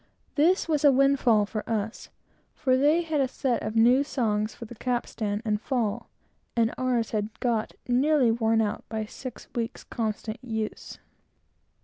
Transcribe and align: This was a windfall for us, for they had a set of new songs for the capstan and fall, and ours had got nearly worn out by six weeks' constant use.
This 0.33 0.67
was 0.67 0.83
a 0.83 0.91
windfall 0.91 1.45
for 1.45 1.63
us, 1.69 2.09
for 2.55 2.75
they 2.75 3.03
had 3.03 3.21
a 3.21 3.27
set 3.27 3.61
of 3.61 3.75
new 3.75 4.03
songs 4.03 4.55
for 4.55 4.65
the 4.65 4.73
capstan 4.73 5.43
and 5.45 5.61
fall, 5.61 6.09
and 6.55 6.73
ours 6.75 7.11
had 7.11 7.29
got 7.39 7.73
nearly 7.87 8.31
worn 8.31 8.61
out 8.61 8.83
by 8.89 9.05
six 9.05 9.47
weeks' 9.53 9.83
constant 9.83 10.39
use. 10.41 10.97